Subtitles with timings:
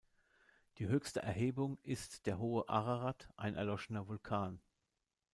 [0.79, 4.59] Die höchste Erhebung ist der hohe Ararat, ein erloschener Vulkan.